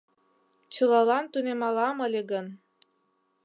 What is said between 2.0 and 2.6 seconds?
ыле гын